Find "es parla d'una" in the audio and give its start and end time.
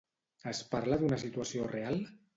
0.51-1.19